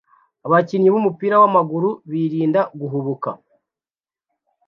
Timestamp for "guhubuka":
2.79-3.29